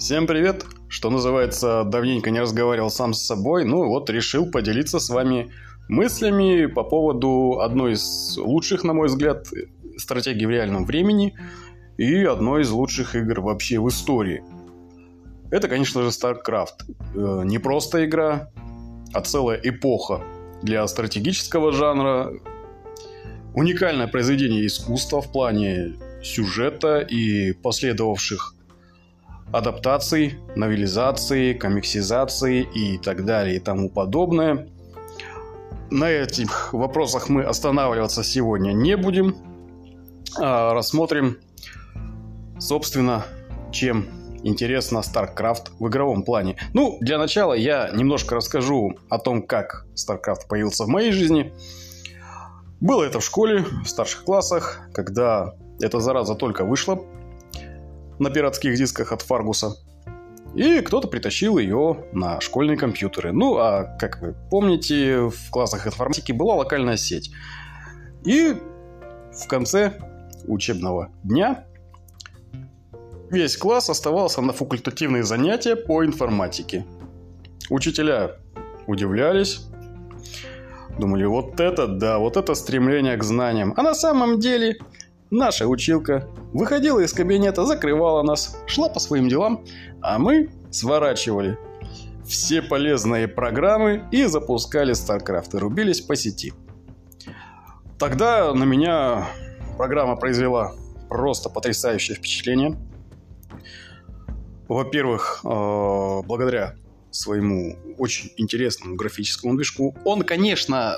[0.00, 0.64] Всем привет!
[0.88, 5.52] Что называется, давненько не разговаривал сам с собой, ну вот решил поделиться с вами
[5.90, 9.48] мыслями по поводу одной из лучших, на мой взгляд,
[9.98, 11.34] стратегий в реальном времени
[11.98, 14.42] и одной из лучших игр вообще в истории.
[15.50, 16.78] Это, конечно же, StarCraft.
[17.14, 18.50] Э, не просто игра,
[19.12, 20.22] а целая эпоха
[20.62, 22.32] для стратегического жанра.
[23.54, 25.92] Уникальное произведение искусства в плане
[26.22, 28.54] сюжета и последовавших
[29.52, 34.68] адаптаций, новелизации, комиксизации и так далее и тому подобное.
[35.90, 39.36] На этих вопросах мы останавливаться сегодня не будем.
[40.38, 41.38] А рассмотрим,
[42.58, 43.24] собственно,
[43.72, 44.06] чем
[44.44, 46.56] интересно StarCraft в игровом плане.
[46.72, 51.52] Ну, для начала я немножко расскажу о том, как StarCraft появился в моей жизни.
[52.80, 57.00] Было это в школе, в старших классах, когда эта зараза только вышла
[58.20, 59.74] на пиратских дисках от Фаргуса.
[60.54, 63.32] И кто-то притащил ее на школьные компьютеры.
[63.32, 67.32] Ну, а как вы помните, в классах информатики была локальная сеть.
[68.24, 68.54] И
[69.32, 69.94] в конце
[70.46, 71.64] учебного дня
[73.30, 76.84] весь класс оставался на факультативные занятия по информатике.
[77.70, 78.36] Учителя
[78.86, 79.66] удивлялись,
[80.98, 83.72] думали, вот это да, вот это стремление к знаниям.
[83.76, 84.76] А на самом деле
[85.30, 89.64] Наша училка выходила из кабинета, закрывала нас, шла по своим делам,
[90.02, 91.56] а мы сворачивали
[92.26, 96.52] все полезные программы и запускали StarCraft и рубились по сети.
[97.98, 99.28] Тогда на меня
[99.76, 100.72] программа произвела
[101.08, 102.76] просто потрясающее впечатление.
[104.68, 106.76] Во-первых, э, благодаря
[107.10, 109.96] своему очень интересному графическому движку.
[110.04, 110.96] Он, конечно,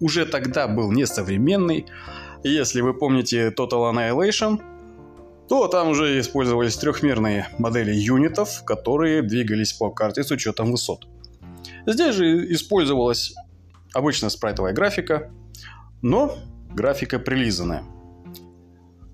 [0.00, 1.86] уже тогда был несовременный,
[2.50, 4.60] если вы помните Total Annihilation,
[5.48, 11.06] то там уже использовались трехмерные модели юнитов, которые двигались по карте с учетом высот.
[11.86, 13.34] Здесь же использовалась
[13.92, 15.30] обычная спрайтовая графика,
[16.00, 16.36] но
[16.70, 17.84] графика прилизанная.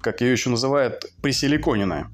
[0.00, 2.08] Как ее еще называют, присиликоненная.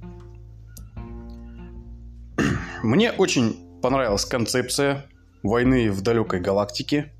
[2.82, 5.06] Мне очень понравилась концепция
[5.42, 7.12] войны в далекой галактике,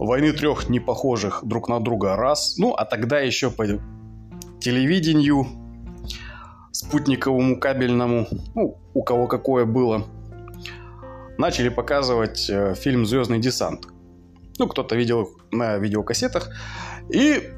[0.00, 2.56] войны трех непохожих друг на друга раз.
[2.56, 3.66] Ну, а тогда еще по
[4.58, 5.46] телевидению,
[6.72, 10.06] спутниковому, кабельному, ну, у кого какое было,
[11.36, 13.86] начали показывать э, фильм «Звездный десант».
[14.58, 16.50] Ну, кто-то видел на видеокассетах.
[17.10, 17.50] И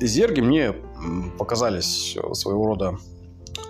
[0.00, 0.74] зерги мне
[1.38, 2.96] показались своего рода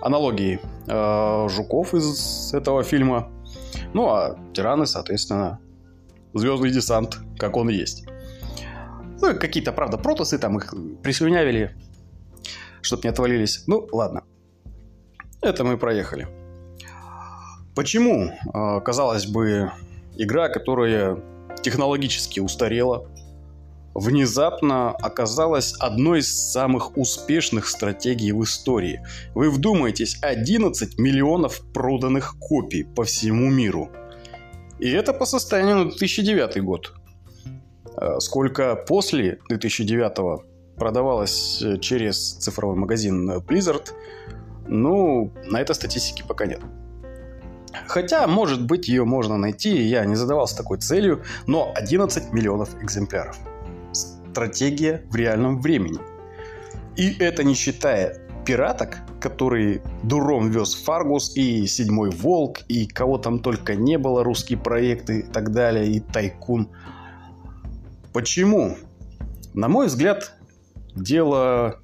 [0.01, 3.29] аналогией э, жуков из этого фильма.
[3.93, 5.59] Ну, а тираны, соответственно,
[6.33, 8.05] звездный десант, как он есть.
[9.23, 11.73] Ну, какие-то, правда, протосы там их прислюнявили,
[12.81, 13.63] чтобы не отвалились.
[13.67, 14.25] Ну, ладно.
[15.41, 16.27] Это мы проехали.
[17.73, 19.71] Почему, а, казалось бы,
[20.17, 21.23] игра, которая
[21.61, 23.07] технологически устарела,
[23.93, 29.05] внезапно оказалась одной из самых успешных стратегий в истории.
[29.35, 33.89] Вы вдумайтесь, 11 миллионов проданных копий по всему миру.
[34.79, 36.93] И это по состоянию на 2009 год.
[37.97, 40.43] Э, сколько после 2009
[40.77, 43.91] продавалось э, через цифровой магазин Blizzard,
[44.67, 46.61] ну, на этой статистике пока нет.
[47.87, 53.37] Хотя, может быть, ее можно найти, я не задавался такой целью, но 11 миллионов экземпляров.
[53.91, 55.99] Стратегия в реальном времени.
[56.95, 63.39] И это не считая пираток, которые дуром вез Фаргус и Седьмой Волк, и кого там
[63.39, 66.69] только не было, русские проекты и так далее, и Тайкун–
[68.13, 68.77] Почему?
[69.55, 70.33] На мой взгляд,
[70.95, 71.81] дело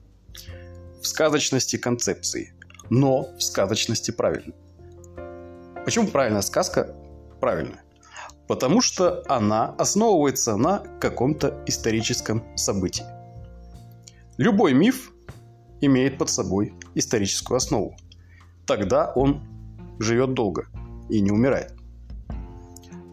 [1.02, 2.54] в сказочности концепции,
[2.92, 4.54] но в сказочности правильно.
[5.84, 6.96] Почему правильная сказка
[7.42, 7.84] правильная?
[8.48, 13.06] Потому что она основывается на каком-то историческом событии.
[14.38, 15.12] Любой миф
[15.82, 17.98] имеет под собой историческую основу.
[18.68, 19.42] Тогда он
[19.98, 20.68] живет долго
[21.10, 21.74] и не умирает.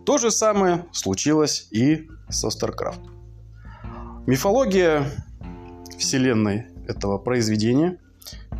[0.05, 3.00] То же самое случилось и со StarCraft.
[4.26, 5.11] Мифология
[5.99, 7.99] вселенной этого произведения,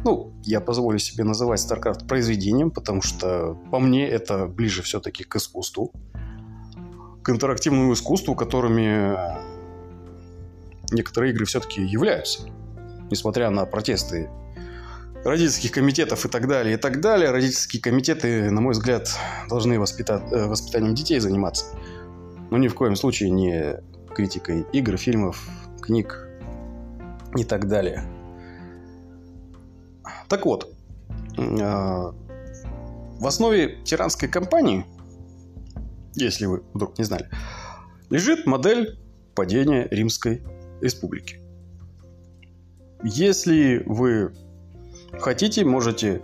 [0.04, 5.36] ну, я позволю себе называть StarCraft произведением, потому что по мне это ближе все-таки к
[5.36, 5.92] искусству,
[7.22, 9.16] к интерактивному искусству, которыми
[10.92, 12.48] некоторые игры все-таки являются,
[13.10, 14.30] несмотря на протесты
[15.24, 17.30] родительских комитетов и так далее, и так далее.
[17.30, 19.08] Родительские комитеты, на мой взгляд,
[19.48, 21.66] должны воспитать, э, воспитанием детей заниматься.
[22.50, 23.81] Но ни в коем случае не
[24.14, 25.48] критикой игр, фильмов,
[25.81, 26.28] книг
[27.37, 28.04] и так далее.
[30.28, 30.72] Так вот,
[31.37, 32.12] э,
[33.19, 34.87] в основе тиранской кампании,
[36.14, 37.28] если вы вдруг не знали,
[38.10, 38.99] лежит модель
[39.34, 40.42] падения Римской
[40.81, 41.40] Республики.
[43.02, 44.32] Если вы
[45.19, 46.22] хотите, можете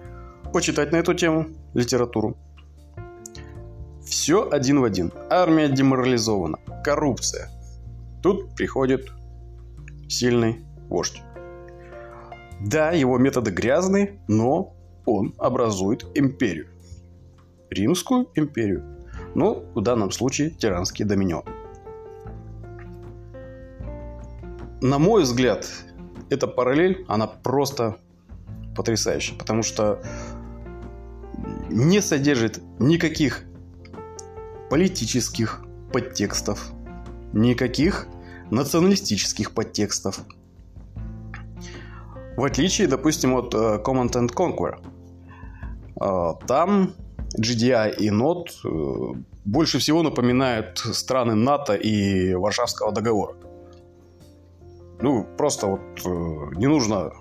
[0.53, 2.37] почитать на эту тему литературу.
[4.05, 5.13] Все один в один.
[5.31, 6.59] Армия деморализована.
[6.85, 7.49] Коррупция.
[8.23, 9.11] Тут приходит
[10.09, 11.23] сильный вождь.
[12.61, 16.69] Да, его методы грязные, но он образует империю.
[17.71, 18.85] Римскую империю.
[19.35, 21.45] Ну, в данном случае тиранский доминион.
[24.81, 25.67] На мой взгляд,
[26.29, 27.97] эта параллель, она просто
[28.77, 30.03] потрясающая, потому что
[31.71, 33.45] не содержит никаких
[34.73, 35.61] политических
[35.93, 36.73] подтекстов,
[37.35, 38.07] никаких
[38.51, 40.21] националистических подтекстов.
[42.39, 44.79] В отличие, допустим, от uh, Command and Conquer.
[45.97, 46.95] Uh, там
[47.39, 53.35] GDI и NOT э, больше всего напоминают страны НАТО и Варшавского договора.
[55.03, 55.81] Ну, просто вот
[56.57, 57.13] не нужно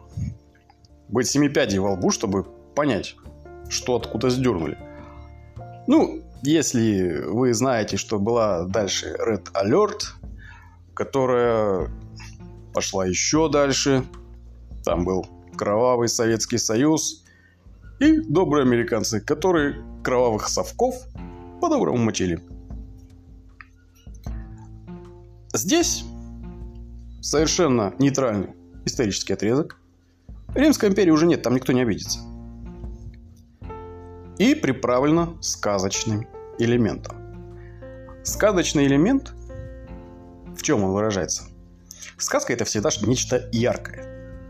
[1.09, 2.45] быть семипядей во лбу, чтобы
[2.75, 3.17] понять,
[3.67, 4.77] что откуда сдернули.
[5.87, 10.13] Ну, если вы знаете, что была дальше Red Alert,
[10.93, 11.89] которая
[12.73, 14.03] пошла еще дальше,
[14.83, 17.23] там был кровавый Советский Союз
[17.99, 20.95] и добрые американцы, которые кровавых совков
[21.59, 22.41] по-доброму мочили.
[25.53, 26.03] Здесь
[27.21, 28.55] совершенно нейтральный
[28.85, 29.77] исторический отрезок.
[30.55, 32.30] Римской империи уже нет, там никто не обидится
[34.41, 36.27] и приправлено сказочным
[36.57, 37.15] элементом.
[38.23, 39.35] Сказочный элемент,
[40.57, 41.43] в чем он выражается?
[42.17, 44.49] Сказка это всегда нечто яркое,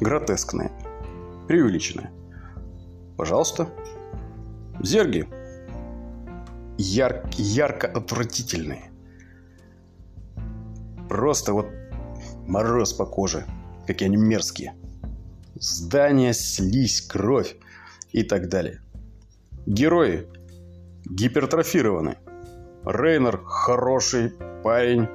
[0.00, 0.70] гротескное,
[1.48, 2.12] преувеличенное.
[3.16, 3.68] Пожалуйста.
[4.80, 5.28] Зерги.
[6.78, 8.92] Яр, ярко отвратительные.
[11.08, 11.66] Просто вот
[12.46, 13.46] мороз по коже.
[13.88, 14.76] Какие они мерзкие.
[15.56, 17.56] Здания, слизь, кровь
[18.12, 18.83] и так далее.
[19.66, 20.26] Герои
[21.10, 22.18] гипертрофированы.
[22.84, 24.32] Рейнер хороший
[24.62, 25.08] парень,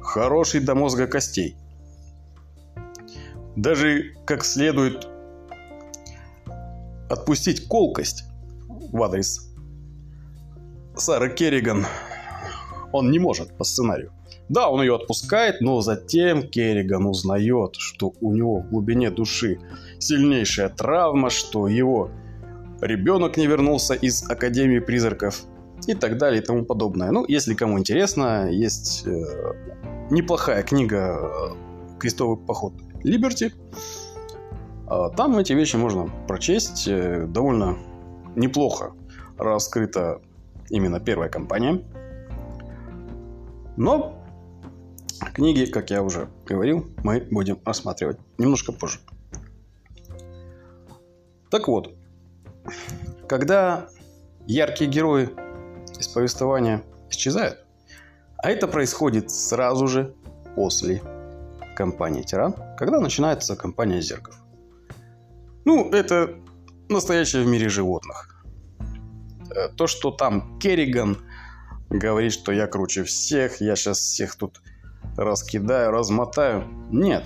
[0.00, 1.56] хороший до мозга костей.
[3.54, 5.06] Даже как следует
[7.10, 8.24] отпустить колкость
[8.68, 9.52] в адрес
[10.96, 11.86] Сары Керриган
[12.92, 14.12] он не может по сценарию.
[14.48, 19.58] Да, он ее отпускает, но затем Керриган узнает, что у него в глубине души
[19.98, 22.10] сильнейшая травма, что его
[22.82, 25.44] ребенок не вернулся из Академии призраков
[25.86, 27.10] и так далее и тому подобное.
[27.10, 29.24] Ну, если кому интересно, есть э,
[30.10, 32.74] неплохая книга э, «Крестовый поход
[33.04, 33.52] Либерти».
[34.90, 36.86] Э, там эти вещи можно прочесть.
[36.88, 37.78] Э, довольно
[38.36, 38.92] неплохо
[39.38, 40.20] раскрыта
[40.68, 41.82] именно первая компания.
[43.76, 44.24] Но
[45.34, 48.98] книги, как я уже говорил, мы будем рассматривать немножко позже.
[51.50, 51.94] Так вот,
[53.28, 53.88] когда
[54.46, 55.30] яркие герои
[55.98, 57.64] из повествования исчезают,
[58.38, 60.14] а это происходит сразу же
[60.54, 61.02] после
[61.76, 64.36] кампании «Тиран», когда начинается кампания «Зерков».
[65.64, 66.34] Ну, это
[66.88, 68.44] настоящее в мире животных.
[69.54, 71.18] Э, то, что там Керриган
[71.88, 74.60] говорит, что я круче всех, я сейчас всех тут
[75.16, 76.64] раскидаю, размотаю.
[76.90, 77.24] Нет.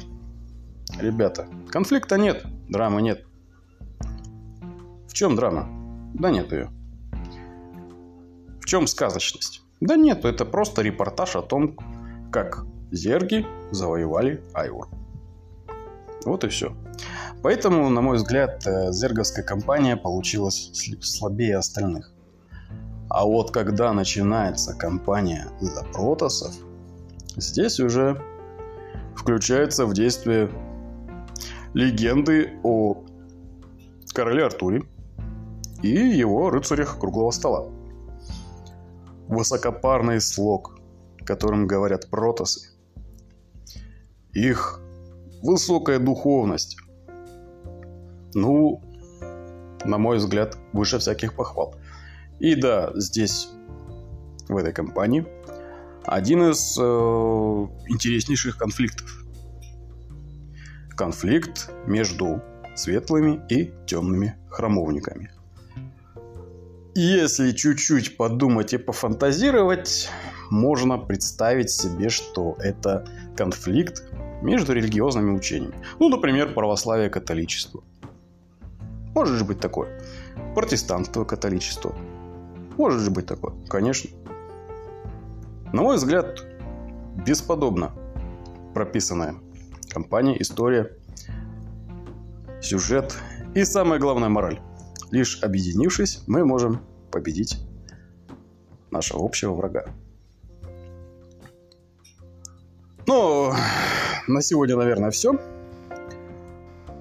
[1.00, 3.25] Ребята, конфликта нет, драмы нет
[5.12, 5.68] чем драма?
[6.14, 6.70] Да нет ее.
[8.60, 9.62] В чем сказочность?
[9.80, 11.76] Да нет, это просто репортаж о том,
[12.32, 14.88] как зерги завоевали Айвор.
[16.24, 16.74] Вот и все.
[17.42, 20.70] Поэтому, на мой взгляд, э, зерговская компания получилась
[21.00, 22.12] слабее остальных.
[23.08, 26.54] А вот когда начинается кампания за протасов,
[27.36, 28.20] здесь уже
[29.14, 30.50] включаются в действие
[31.74, 33.04] легенды о
[34.12, 34.82] короле Артуре,
[35.82, 37.68] и его рыцарях круглого стола.
[39.28, 40.78] Высокопарный слог,
[41.24, 42.70] которым говорят протосы.
[44.32, 44.80] Их
[45.42, 46.76] высокая духовность.
[48.34, 48.82] Ну,
[49.84, 51.74] на мой взгляд, выше всяких похвал.
[52.38, 53.50] И да, здесь,
[54.48, 55.26] в этой компании,
[56.04, 56.82] один из э,
[57.88, 59.24] интереснейших конфликтов.
[60.90, 62.42] Конфликт между
[62.74, 65.30] светлыми и темными храмовниками.
[66.98, 70.08] Если чуть-чуть подумать и пофантазировать,
[70.48, 74.04] можно представить себе, что это конфликт
[74.40, 75.74] между религиозными учениями.
[75.98, 77.84] Ну, например, православие и католичество.
[79.14, 79.90] Может же быть такое.
[80.54, 81.94] протестантство, католичество.
[82.78, 84.08] Может же быть такое, конечно.
[85.74, 86.46] На мой взгляд,
[87.26, 87.92] бесподобно
[88.72, 89.34] прописанная
[89.90, 90.92] компания, история,
[92.62, 93.14] сюжет
[93.54, 94.60] и самое главное мораль.
[95.10, 97.58] Лишь объединившись, мы можем победить
[98.90, 99.86] нашего общего врага.
[103.06, 103.52] Ну,
[104.26, 105.38] на сегодня, наверное, все.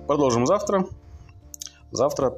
[0.07, 0.85] Продолжим завтра.
[1.91, 2.38] Завтра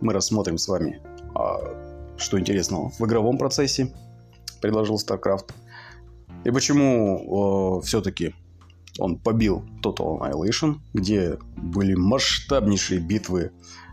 [0.00, 1.02] мы рассмотрим с вами,
[1.34, 3.92] а, что интересного в игровом процессе
[4.62, 5.52] предложил StarCraft.
[6.44, 8.34] И почему э, все-таки
[8.98, 13.52] он побил Total Annihilation, где были масштабнейшие битвы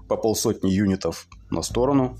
[0.09, 2.17] по полсотни юнитов на сторону,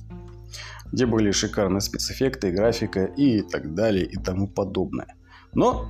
[0.92, 5.16] где были шикарные спецэффекты, графика и так далее и тому подобное.
[5.54, 5.90] Но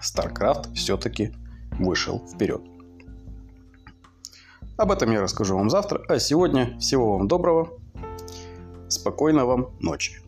[0.00, 1.32] StarCraft все-таки
[1.72, 2.62] вышел вперед.
[4.76, 7.70] Об этом я расскажу вам завтра, а сегодня всего вам доброго,
[8.88, 10.25] спокойной вам ночи.